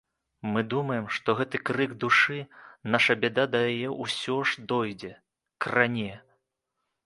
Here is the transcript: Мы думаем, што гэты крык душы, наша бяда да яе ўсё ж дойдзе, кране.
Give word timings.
Мы 0.53 0.61
думаем, 0.71 1.05
што 1.17 1.35
гэты 1.41 1.57
крык 1.71 1.91
душы, 2.05 2.39
наша 2.97 3.17
бяда 3.27 3.47
да 3.53 3.63
яе 3.69 3.89
ўсё 4.03 4.41
ж 4.51 4.67
дойдзе, 4.75 5.15
кране. 5.67 6.13